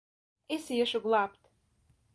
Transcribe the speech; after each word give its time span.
Es 0.57 0.65
iešu 0.77 1.03
glābt! 1.05 1.41